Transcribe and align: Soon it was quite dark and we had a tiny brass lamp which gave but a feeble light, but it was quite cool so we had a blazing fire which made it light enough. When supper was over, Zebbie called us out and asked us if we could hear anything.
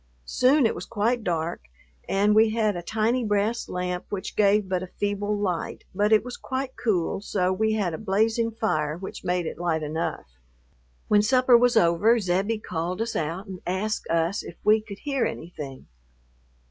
Soon 0.25 0.65
it 0.65 0.73
was 0.73 0.87
quite 0.87 1.23
dark 1.23 1.61
and 2.09 2.33
we 2.33 2.49
had 2.49 2.75
a 2.75 2.81
tiny 2.81 3.23
brass 3.23 3.69
lamp 3.69 4.03
which 4.09 4.35
gave 4.35 4.67
but 4.67 4.81
a 4.81 4.87
feeble 4.87 5.37
light, 5.37 5.83
but 5.93 6.11
it 6.11 6.25
was 6.25 6.37
quite 6.37 6.75
cool 6.75 7.21
so 7.21 7.53
we 7.53 7.73
had 7.73 7.93
a 7.93 7.99
blazing 7.99 8.49
fire 8.49 8.97
which 8.97 9.23
made 9.23 9.45
it 9.45 9.59
light 9.59 9.83
enough. 9.83 10.25
When 11.07 11.21
supper 11.21 11.55
was 11.55 11.77
over, 11.77 12.17
Zebbie 12.17 12.57
called 12.57 12.99
us 12.99 13.15
out 13.15 13.45
and 13.45 13.61
asked 13.67 14.07
us 14.09 14.41
if 14.41 14.55
we 14.63 14.81
could 14.81 14.97
hear 14.97 15.23
anything. 15.23 15.85